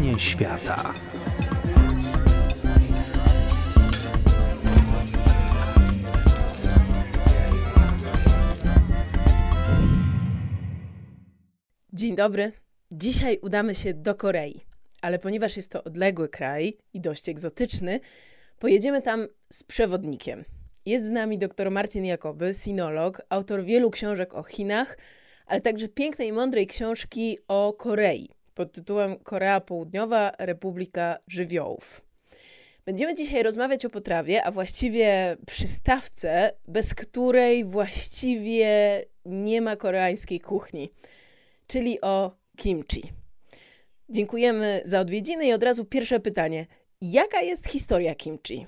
[0.00, 0.94] Kuchnie świata.
[11.92, 12.52] Dzień dobry.
[12.92, 14.60] Dzisiaj udamy się do Korei,
[15.02, 18.00] ale ponieważ jest to odległy kraj i dość egzotyczny,
[18.58, 20.44] pojedziemy tam z przewodnikiem.
[20.86, 24.98] Jest z nami dr Marcin Jakoby, sinolog, autor wielu książek o Chinach,
[25.46, 32.00] ale także pięknej i mądrej książki o Korei pod tytułem Korea Południowa Republika Żywiołów.
[32.86, 38.68] Będziemy dzisiaj rozmawiać o potrawie, a właściwie przystawce, bez której właściwie
[39.24, 40.90] nie ma koreańskiej kuchni,
[41.66, 43.02] czyli o kimchi.
[44.08, 46.66] Dziękujemy za odwiedziny i od razu pierwsze pytanie.
[47.00, 48.66] Jaka jest historia kimchi?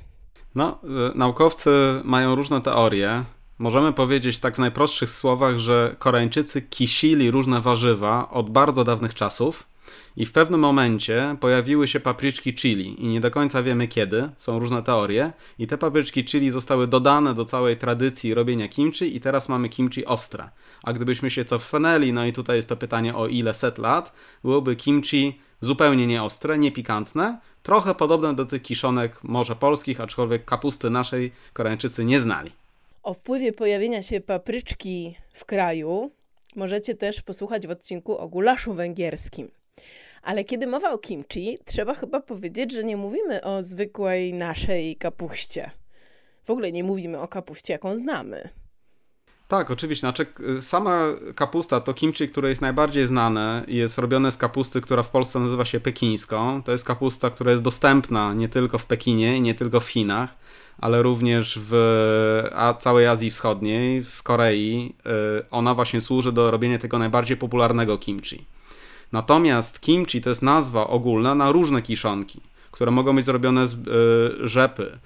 [0.54, 0.80] No,
[1.14, 1.70] y, naukowcy
[2.04, 3.24] mają różne teorie.
[3.58, 9.71] Możemy powiedzieć tak w najprostszych słowach, że Koreańczycy kisili różne warzywa od bardzo dawnych czasów
[10.16, 14.58] i w pewnym momencie pojawiły się papryczki chili i nie do końca wiemy kiedy, są
[14.58, 19.48] różne teorie i te papryczki chili zostały dodane do całej tradycji robienia kimchi i teraz
[19.48, 20.50] mamy kimchi ostre.
[20.82, 24.12] A gdybyśmy się cofnęli, no i tutaj jest to pytanie o ile set lat,
[24.44, 31.32] byłoby kimchi zupełnie nieostre, niepikantne, trochę podobne do tych kiszonek może polskich, aczkolwiek kapusty naszej
[31.52, 32.50] Koreańczycy nie znali.
[33.02, 36.10] O wpływie pojawienia się papryczki w kraju
[36.56, 39.48] możecie też posłuchać w odcinku o gulaszu węgierskim.
[40.22, 45.70] Ale kiedy mowa o kimchi, trzeba chyba powiedzieć, że nie mówimy o zwykłej naszej kapuście.
[46.44, 48.48] W ogóle nie mówimy o kapuście, jaką znamy.
[49.48, 50.00] Tak, oczywiście.
[50.00, 50.26] Znaczy,
[50.60, 51.02] sama
[51.34, 55.64] kapusta to kimchi, które jest najbardziej znane, jest robione z kapusty, która w Polsce nazywa
[55.64, 56.62] się pekińską.
[56.62, 60.34] To jest kapusta, która jest dostępna nie tylko w Pekinie, nie tylko w Chinach,
[60.78, 61.74] ale również w
[62.78, 64.94] całej Azji Wschodniej, w Korei.
[65.40, 68.46] Y, ona właśnie służy do robienia tego najbardziej popularnego kimchi.
[69.12, 74.48] Natomiast kimchi to jest nazwa ogólna na różne kiszonki, które mogą być zrobione z y,
[74.48, 74.98] rzepy,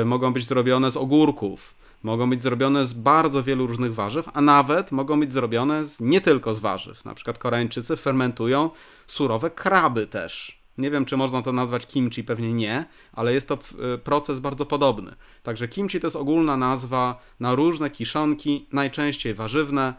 [0.00, 4.40] y, mogą być zrobione z ogórków, mogą być zrobione z bardzo wielu różnych warzyw, a
[4.40, 7.04] nawet mogą być zrobione z, nie tylko z warzyw.
[7.04, 8.70] Na przykład Koreańczycy fermentują
[9.06, 10.60] surowe kraby też.
[10.78, 13.58] Nie wiem, czy można to nazwać kimchi, pewnie nie, ale jest to
[13.94, 15.14] y, proces bardzo podobny.
[15.42, 19.94] Także kimchi to jest ogólna nazwa na różne kiszonki, najczęściej warzywne,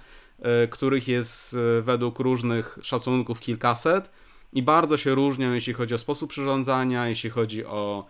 [0.71, 4.11] których jest y, według różnych szacunków kilkaset
[4.53, 8.05] i bardzo się różnią, jeśli chodzi o sposób przyrządzania, jeśli chodzi o,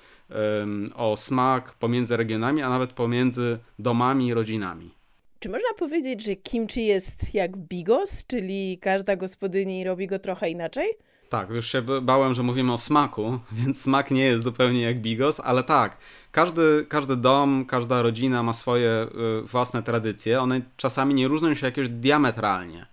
[0.95, 4.91] o smak pomiędzy regionami, a nawet pomiędzy domami i rodzinami.
[5.39, 10.87] Czy można powiedzieć, że kimchi jest jak bigos, czyli każda gospodyni robi go trochę inaczej?
[11.31, 15.39] Tak, już się bałem, że mówimy o smaku, więc smak nie jest zupełnie jak bigos,
[15.39, 15.97] ale tak,
[16.31, 19.07] każdy, każdy dom, każda rodzina ma swoje
[19.39, 20.41] y, własne tradycje.
[20.41, 22.85] One czasami nie różnią się jakieś diametralnie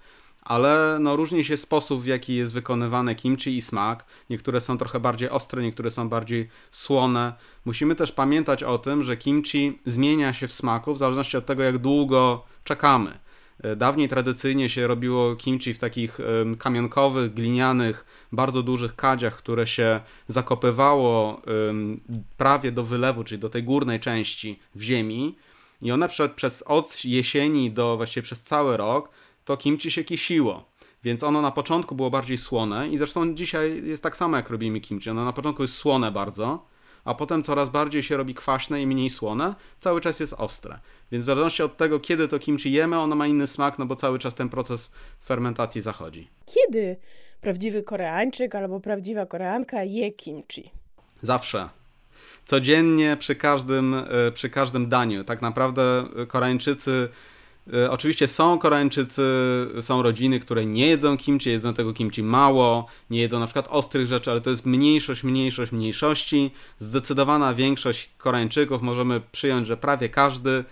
[0.48, 4.04] ale no, różni się sposób, w jaki jest wykonywane kimchi i smak.
[4.30, 7.32] Niektóre są trochę bardziej ostre, niektóre są bardziej słone.
[7.64, 11.62] Musimy też pamiętać o tym, że kimchi zmienia się w smaku w zależności od tego,
[11.62, 13.18] jak długo czekamy.
[13.62, 16.18] E, dawniej tradycyjnie się robiło kimchi w takich
[16.58, 21.42] kamionkowych, glinianych, bardzo dużych kadziach, które się zakopywało
[22.36, 25.36] prawie do wylewu, czyli do tej górnej części w ziemi.
[25.82, 29.10] I one przez od jesieni do właściwie przez cały rok
[29.44, 30.64] to kimchi się kisiło.
[31.04, 34.80] Więc ono na początku było bardziej słone i zresztą dzisiaj jest tak samo jak robimy
[34.80, 35.10] kimchi.
[35.10, 36.66] Ono na początku jest słone bardzo,
[37.04, 40.78] a potem coraz bardziej się robi kwaśne i mniej słone, cały czas jest ostre.
[41.12, 43.96] Więc w zależności od tego, kiedy to kimchi jemy, ono ma inny smak, no bo
[43.96, 44.90] cały czas ten proces
[45.24, 46.28] fermentacji zachodzi.
[46.46, 46.96] Kiedy
[47.40, 50.70] prawdziwy Koreańczyk albo prawdziwa Koreanka je kimchi?
[51.22, 51.68] Zawsze.
[52.46, 55.24] Codziennie przy każdym, e, przy każdym daniu.
[55.24, 57.08] Tak naprawdę Koreańczycy
[57.90, 59.22] oczywiście są Koreańczycy,
[59.80, 64.06] są rodziny, które nie jedzą kimchi, jedzą tego kimchi mało, nie jedzą na przykład ostrych
[64.06, 66.50] rzeczy, ale to jest mniejszość, mniejszość, mniejszości.
[66.78, 70.64] Zdecydowana większość Koreańczyków, możemy przyjąć, że prawie każdy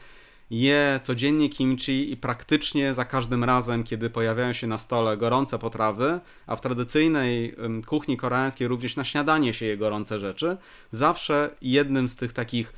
[0.50, 6.20] je codziennie kimchi i praktycznie za każdym razem, kiedy pojawiają się na stole gorące potrawy,
[6.46, 7.54] a w tradycyjnej
[7.86, 10.56] kuchni koreańskiej również na śniadanie się je gorące rzeczy,
[10.90, 12.72] zawsze jednym z tych takich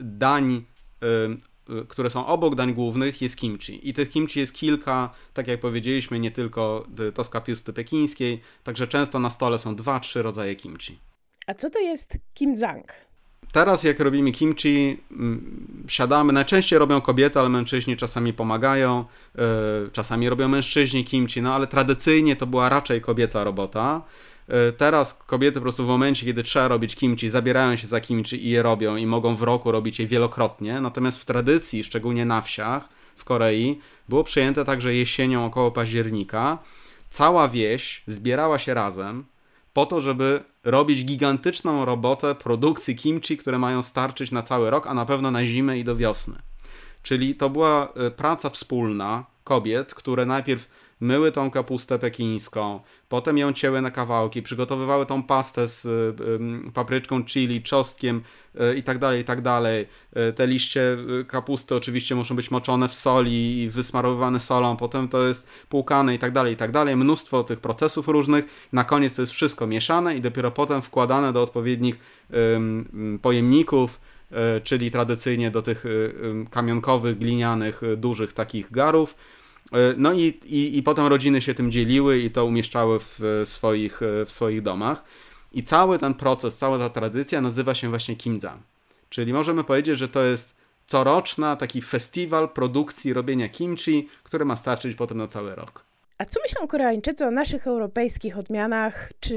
[0.00, 0.64] dań
[1.88, 3.88] które są obok dań głównych, jest kimchi.
[3.88, 8.86] I tych kimchi jest kilka, tak jak powiedzieliśmy, nie tylko to z kapusty pekińskiej, także
[8.86, 10.98] często na stole są dwa, trzy rodzaje kimchi.
[11.46, 12.92] A co to jest kimzang?
[13.52, 14.98] Teraz jak robimy kimchi,
[15.88, 19.04] siadamy, najczęściej robią kobiety, ale mężczyźni czasami pomagają,
[19.34, 19.42] yy,
[19.92, 24.02] czasami robią mężczyźni kimchi, no ale tradycyjnie to była raczej kobieca robota.
[24.48, 28.46] E, teraz kobiety po prostu w momencie, kiedy trzeba robić kimchi, zabierają się za kimchi
[28.46, 30.80] i je robią i mogą w roku robić je wielokrotnie.
[30.80, 36.58] Natomiast w tradycji, szczególnie na wsiach w Korei, było przyjęte także jesienią około października.
[37.10, 39.24] Cała wieś zbierała się razem,
[39.72, 44.94] po to, żeby robić gigantyczną robotę produkcji kimchi, które mają starczyć na cały rok, a
[44.94, 46.34] na pewno na zimę i do wiosny.
[47.02, 50.68] Czyli to była e, praca wspólna kobiet, które najpierw
[51.02, 57.24] myły tą kapustę pekińską, potem ją cięły na kawałki, przygotowywały tą pastę z y, papryczką,
[57.24, 58.22] chili, czosnkiem
[58.60, 59.86] y, i tak dalej, i tak dalej.
[60.16, 60.96] Y, te liście
[61.28, 66.18] kapusty oczywiście muszą być moczone w soli i wysmarowywane solą, potem to jest płukane i
[66.18, 66.96] tak dalej, i tak dalej.
[66.96, 68.68] Mnóstwo tych procesów różnych.
[68.72, 72.22] Na koniec to jest wszystko mieszane i dopiero potem wkładane do odpowiednich
[73.22, 74.00] pojemników,
[74.64, 75.84] czyli tradycyjnie do tych
[76.50, 79.14] kamionkowych, glinianych, dużych takich garów
[79.96, 84.32] no i, i, i potem rodziny się tym dzieliły i to umieszczały w swoich, w
[84.32, 85.04] swoich domach.
[85.52, 88.58] I cały ten proces, cała ta tradycja nazywa się właśnie kimza.
[89.08, 90.54] Czyli możemy powiedzieć, że to jest
[90.86, 95.84] coroczna taki festiwal produkcji robienia kimchi, który ma starczyć potem na cały rok.
[96.18, 99.36] A co myślą Koreańczycy o naszych europejskich odmianach, czy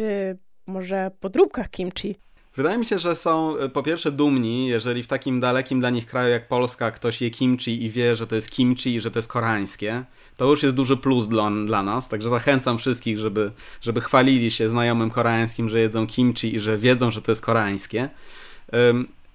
[0.66, 2.16] może podróbkach kimchi?
[2.58, 6.06] Wydaje mi się, że są e, po pierwsze dumni, jeżeli w takim dalekim dla nich
[6.06, 9.20] kraju jak Polska ktoś je kimchi i wie, że to jest kimchi i że to
[9.20, 10.04] jest koreańskie.
[10.38, 14.70] To już jest duży plus dla, dla nas, także zachęcam wszystkich, żeby, żeby chwalili się
[14.70, 18.10] znajomym koreańskim, że jedzą kimchi i że wiedzą, że to jest koreańskie.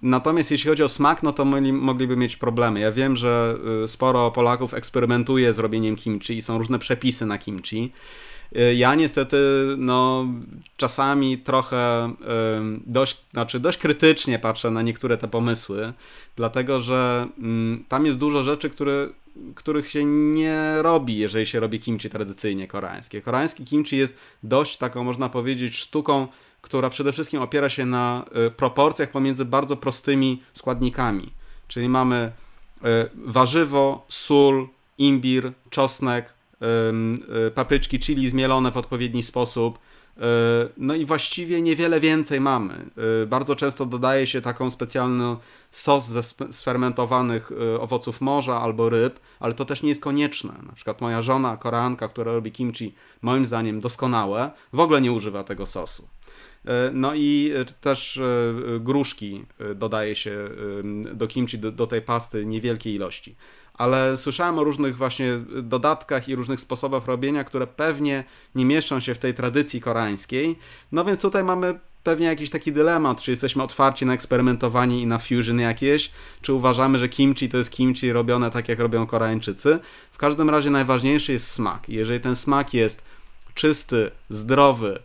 [0.03, 2.81] Natomiast jeśli chodzi o smak, no to mogli, mogliby mieć problemy.
[2.81, 7.39] Ja wiem, że y, sporo Polaków eksperymentuje z robieniem kimchi i są różne przepisy na
[7.39, 7.93] kimchi.
[8.57, 9.37] Y, ja niestety,
[9.79, 10.27] no,
[10.77, 12.13] czasami trochę
[12.87, 15.93] dość, znaczy dość krytycznie patrzę na niektóre te pomysły,
[16.37, 19.09] dlatego że mm, tam jest dużo rzeczy, które,
[19.55, 23.23] których się nie robi, jeżeli się robi kimchi tradycyjnie koreańskie.
[23.23, 26.29] Koreański kimchi jest dość taką, można powiedzieć, sztuką,
[26.61, 31.33] która przede wszystkim opiera się na y, proporcjach pomiędzy bardzo prostymi składnikami.
[31.69, 32.33] Czyli mamy
[32.77, 34.69] y, warzywo, sól,
[34.99, 36.35] imbir, czosnek,
[37.47, 39.79] Y, papryczki chili zmielone w odpowiedni sposób.
[40.77, 42.91] No i właściwie niewiele więcej mamy.
[43.27, 45.37] Bardzo często dodaje się taką specjalny
[45.71, 46.23] sos ze
[46.53, 50.53] sfermentowanych owoców morza albo ryb, ale to też nie jest konieczne.
[50.67, 55.45] Na przykład moja żona, koreanka, która robi kimchi, moim zdaniem doskonałe, w ogóle nie używa
[55.45, 56.09] tego sosu.
[56.93, 58.21] No i też
[58.81, 60.49] gruszki dodaje się
[61.13, 63.37] do kimchi, do, do tej pasty niewielkiej ilości
[63.81, 68.25] ale słyszałem o różnych właśnie dodatkach i różnych sposobach robienia, które pewnie
[68.55, 70.59] nie mieszczą się w tej tradycji koreańskiej.
[70.93, 75.19] No więc tutaj mamy pewnie jakiś taki dylemat, czy jesteśmy otwarci na eksperymentowanie i na
[75.19, 76.11] fusion jakieś,
[76.43, 79.79] czy uważamy, że kimchi to jest kimchi robione tak, jak robią Koreańczycy.
[80.13, 81.89] W każdym razie najważniejszy jest smak.
[81.89, 83.03] Jeżeli ten smak jest
[83.55, 84.99] czysty, zdrowy,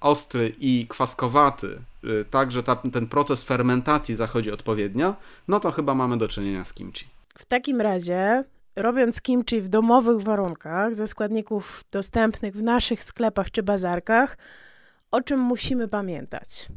[0.00, 5.14] ostry i kwaskowaty, yy, tak, że ta, ten proces fermentacji zachodzi odpowiednio,
[5.48, 7.04] no to chyba mamy do czynienia z kimchi.
[7.38, 8.44] W takim razie,
[8.76, 14.38] robiąc kimchi w domowych warunkach, ze składników dostępnych w naszych sklepach czy bazarkach,
[15.10, 16.68] o czym musimy pamiętać?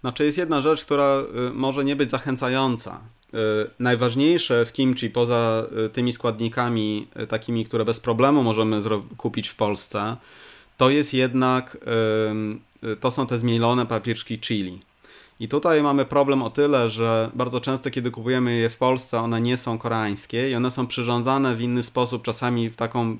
[0.00, 3.00] Znaczy jest jedna rzecz, która y, może nie być zachęcająca.
[3.34, 3.36] Y,
[3.78, 8.80] najważniejsze w kimchi, poza y, tymi składnikami takimi, które bez problemu możemy
[9.16, 10.16] kupić w Polsce,
[10.76, 11.76] to jest jednak,
[13.00, 14.80] to są te zmielone papryczki chili.
[15.40, 19.40] I tutaj mamy problem o tyle, że bardzo często, kiedy kupujemy je w Polsce, one
[19.40, 23.16] nie są koreańskie i one są przyrządzane w inny sposób, czasami taką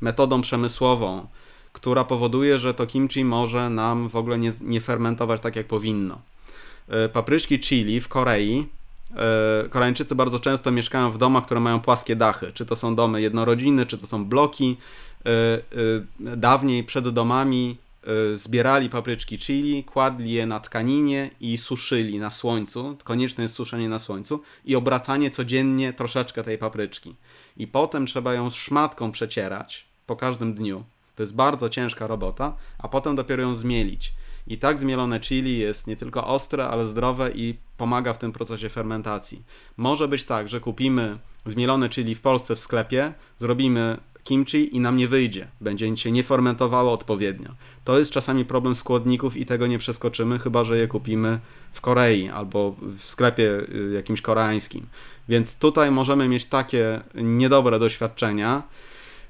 [0.00, 1.26] metodą przemysłową,
[1.72, 6.18] która powoduje, że to kimchi może nam w ogóle nie, nie fermentować tak, jak powinno.
[6.88, 8.66] E, papryczki chili w Korei
[9.16, 12.52] e, Koreańczycy bardzo często mieszkają w domach, które mają płaskie dachy.
[12.54, 14.76] Czy to są domy jednorodzinne, czy to są bloki.
[15.26, 17.76] E, dawniej przed domami
[18.08, 22.96] Y, zbierali papryczki chili, kładli je na tkaninie i suszyli na słońcu.
[23.04, 27.14] Konieczne jest suszenie na słońcu i obracanie codziennie troszeczkę tej papryczki.
[27.56, 30.84] I potem trzeba ją z szmatką przecierać po każdym dniu.
[31.16, 34.12] To jest bardzo ciężka robota, a potem dopiero ją zmielić.
[34.46, 38.68] I tak zmielone chili jest nie tylko ostre, ale zdrowe i pomaga w tym procesie
[38.68, 39.42] fermentacji.
[39.76, 44.96] Może być tak, że kupimy zmielone chili w Polsce w sklepie, zrobimy kimchi i nam
[44.96, 45.48] nie wyjdzie.
[45.60, 47.50] Będzie się nie fermentowało odpowiednio.
[47.84, 51.40] To jest czasami problem składników i tego nie przeskoczymy, chyba że je kupimy
[51.72, 54.86] w Korei albo w sklepie y, jakimś koreańskim.
[55.28, 58.62] Więc tutaj możemy mieć takie niedobre doświadczenia.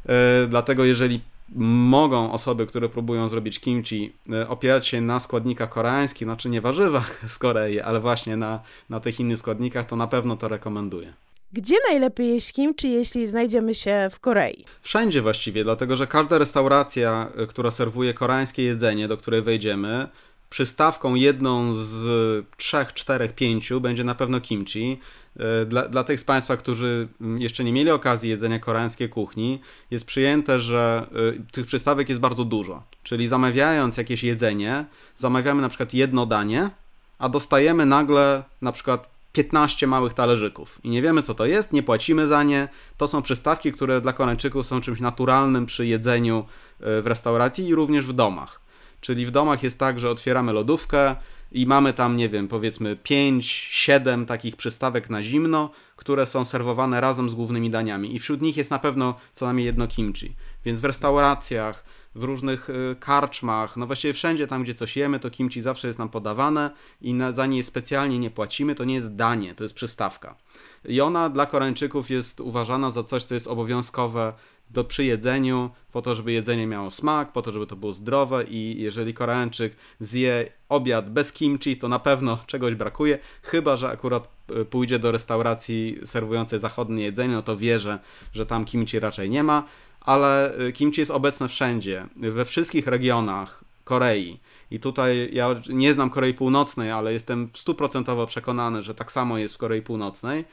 [0.06, 0.14] Yy,
[0.48, 6.48] dlatego jeżeli mogą osoby, które próbują zrobić kimchi, y, opierać się na składnikach koreańskich, znaczy
[6.48, 8.60] nie warzywach z Korei, ale właśnie na,
[8.90, 11.23] na tych innych składnikach, to na pewno to rekomenduję.
[11.54, 14.64] Gdzie najlepiej jeść kimchi, jeśli znajdziemy się w Korei?
[14.80, 20.08] Wszędzie właściwie, dlatego że każda restauracja, y, która serwuje koreańskie jedzenie, do której wejdziemy,
[20.50, 25.00] przystawką jedną z trzech, czterech, pięciu będzie na pewno kimchi.
[25.38, 29.60] E, dla, dla tych z Państwa, którzy mm, jeszcze nie mieli okazji jedzenia koreańskiej kuchni,
[29.90, 32.82] jest przyjęte, że y, tych przystawek jest bardzo dużo.
[33.02, 34.84] Czyli zamawiając jakieś jedzenie,
[35.16, 36.70] zamawiamy na przykład jedno danie,
[37.18, 41.82] a dostajemy nagle na przykład 15 małych talerzyków i nie wiemy co to jest, nie
[41.82, 42.68] płacimy za nie.
[42.96, 46.44] To są przystawki, które dla Koreańczyków są czymś naturalnym przy jedzeniu
[46.80, 48.60] w restauracji i również w domach.
[49.00, 51.16] Czyli w domach jest tak, że otwieramy lodówkę,
[51.54, 57.00] i mamy tam, nie wiem, powiedzmy 5, 7 takich przystawek na zimno, które są serwowane
[57.00, 58.14] razem z głównymi daniami.
[58.14, 60.36] I wśród nich jest na pewno co najmniej jedno kimchi.
[60.64, 65.30] Więc w restauracjach, w różnych y, karczmach, no właściwie wszędzie tam, gdzie coś jemy, to
[65.30, 68.74] kimchi zawsze jest nam podawane i na, za nie specjalnie nie płacimy.
[68.74, 70.36] To nie jest danie, to jest przystawka.
[70.84, 74.32] I ona dla Koreańczyków jest uważana za coś, co jest obowiązkowe
[74.70, 78.44] do przy jedzeniu, po to, żeby jedzenie miało smak, po to, żeby to było zdrowe
[78.44, 84.28] i jeżeli Koreańczyk zje obiad bez kimchi, to na pewno czegoś brakuje, chyba, że akurat
[84.48, 87.98] e, pójdzie do restauracji serwującej zachodnie jedzenie, no to wie, że,
[88.32, 89.64] że tam kimchi raczej nie ma,
[90.04, 94.40] ale e, kimchi jest obecne wszędzie, we wszystkich regionach Korei.
[94.70, 99.54] I tutaj ja nie znam Korei Północnej, ale jestem stuprocentowo przekonany, że tak samo jest
[99.54, 100.44] w Korei Północnej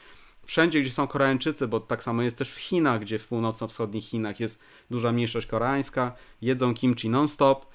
[0.46, 4.40] wszędzie, gdzie są Koreańczycy, bo tak samo jest też w Chinach, gdzie w północno-wschodnich Chinach
[4.40, 7.68] jest duża mniejszość koreańska, jedzą kimchi non-stop y,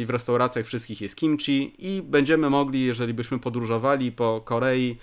[0.00, 4.96] i w restauracjach wszystkich jest kimchi i będziemy mogli, jeżeli byśmy podróżowali po Korei,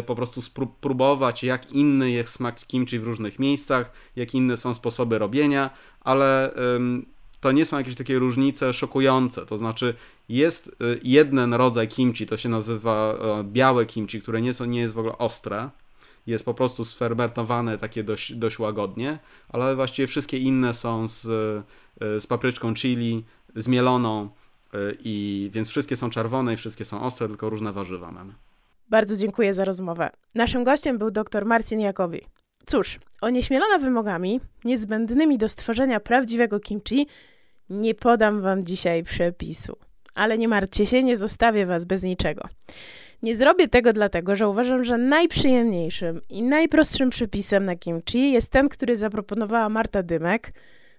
[0.00, 4.74] y, po prostu spróbować, jak inny jest smak kimchi w różnych miejscach, jak inne są
[4.74, 5.70] sposoby robienia,
[6.00, 6.54] ale
[7.40, 9.46] to nie są jakieś takie różnice szokujące.
[9.46, 9.94] To znaczy,
[10.28, 14.94] jest y, jeden rodzaj kimchi, to się nazywa białe kimchi, które nie, są, nie jest
[14.94, 15.70] w ogóle ostre
[16.26, 19.18] jest po prostu sfermentowane takie dość, dość łagodnie,
[19.48, 21.26] ale właściwie wszystkie inne są z,
[22.00, 23.24] e, z papryczką chili,
[23.56, 28.34] zmieloną e, i więc wszystkie są czerwone i wszystkie są ostre, tylko różne warzywa mamy.
[28.88, 30.10] Bardzo dziękuję za rozmowę.
[30.34, 32.20] Naszym gościem był dr Marcin Jakowi.
[32.66, 37.06] Cóż, onieśmielona wymogami niezbędnymi do stworzenia prawdziwego kimchi
[37.70, 39.76] nie podam wam dzisiaj przepisu.
[40.14, 42.48] Ale nie martwcie się, nie zostawię was bez niczego.
[43.22, 48.68] Nie zrobię tego dlatego, że uważam, że najprzyjemniejszym i najprostszym przepisem na kimchi jest ten,
[48.68, 50.52] który zaproponowała Marta Dymek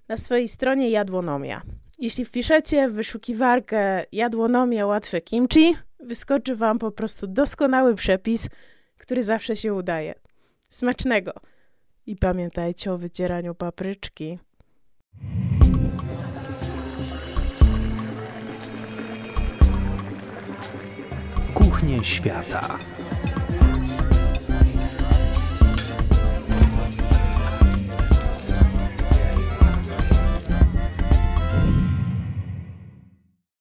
[0.07, 1.61] na swojej stronie Jadłonomia.
[2.01, 8.47] Jeśli wpiszecie w wyszukiwarkę Jadłonomia łatwe kimchi, wyskoczy wam po prostu doskonały przepis,
[8.97, 10.13] który zawsze się udaje.
[10.69, 11.33] Smacznego!
[12.05, 14.39] I pamiętajcie o wycieraniu papryczki.
[21.53, 22.79] Kuchnie świata.